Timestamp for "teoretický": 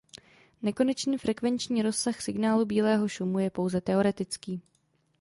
3.81-4.61